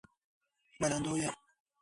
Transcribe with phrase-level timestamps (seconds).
[0.79, 1.35] منندوی یم